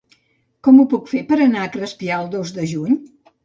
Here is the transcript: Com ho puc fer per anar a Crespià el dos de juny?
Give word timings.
Com 0.67 0.79
ho 0.79 0.85
puc 0.93 1.11
fer 1.11 1.21
per 1.33 1.39
anar 1.47 1.67
a 1.67 1.73
Crespià 1.77 2.21
el 2.25 2.33
dos 2.39 2.59
de 2.61 2.69
juny? 2.77 3.01